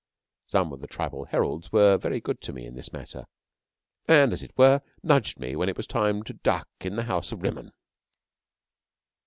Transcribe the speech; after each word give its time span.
Some 0.47 0.73
of 0.73 0.81
the 0.81 0.87
Tribal 0.87 1.25
Heralds 1.25 1.71
were 1.71 1.95
very 1.95 2.19
good 2.19 2.41
to 2.41 2.53
me 2.53 2.65
in 2.65 2.73
this 2.73 2.91
matter, 2.91 3.27
and, 4.07 4.33
as 4.33 4.41
it 4.41 4.51
were, 4.57 4.81
nudged 5.03 5.39
me 5.39 5.55
when 5.55 5.69
it 5.69 5.77
was 5.77 5.85
time 5.85 6.23
to 6.23 6.33
duck 6.33 6.67
in 6.79 6.95
the 6.95 7.03
House 7.03 7.31
of 7.31 7.43
Rimmon. 7.43 7.71